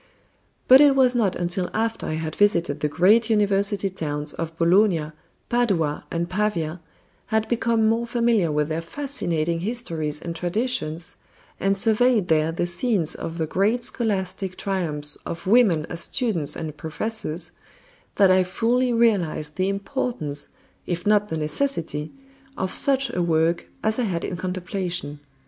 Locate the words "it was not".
0.81-1.35